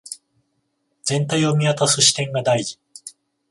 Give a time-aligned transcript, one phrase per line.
[1.03, 2.79] 全体を見渡す視点が大事